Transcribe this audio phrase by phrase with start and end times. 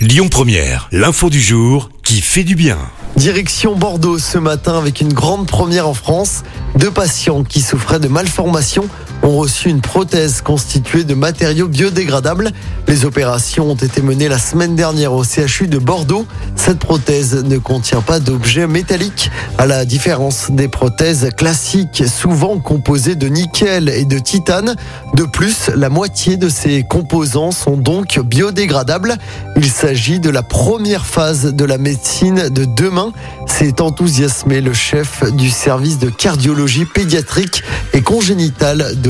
[0.00, 2.78] Lyon Première, l'info du jour qui fait du bien.
[3.16, 6.42] Direction Bordeaux ce matin avec une grande première en France.
[6.76, 8.88] Deux patients qui souffraient de malformations
[9.22, 12.50] ont reçu une prothèse constituée de matériaux biodégradables.
[12.88, 16.26] Les opérations ont été menées la semaine dernière au CHU de Bordeaux.
[16.56, 23.14] Cette prothèse ne contient pas d'objets métalliques, à la différence des prothèses classiques, souvent composées
[23.14, 24.76] de nickel et de titane.
[25.14, 29.16] De plus, la moitié de ces composants sont donc biodégradables.
[29.56, 33.12] Il s'agit de la première phase de la médecine de demain.
[33.46, 39.09] C'est enthousiasmé le chef du service de cardiologie pédiatrique et congénitale de